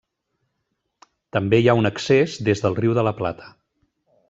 [1.37, 3.53] També hi ha un accés des del Riu de la Plata.